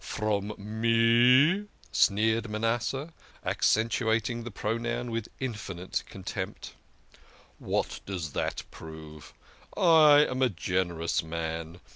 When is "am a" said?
10.27-10.49